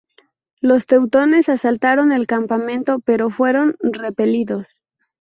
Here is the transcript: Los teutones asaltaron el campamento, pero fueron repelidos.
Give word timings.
Los 0.61 0.87
teutones 0.87 1.47
asaltaron 1.47 2.11
el 2.11 2.25
campamento, 2.25 3.01
pero 3.05 3.29
fueron 3.29 3.75
repelidos. 3.81 4.81